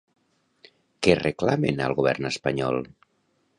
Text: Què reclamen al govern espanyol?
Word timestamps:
Què 1.07 1.15
reclamen 1.19 1.85
al 1.89 1.95
govern 2.01 2.33
espanyol? 2.33 2.83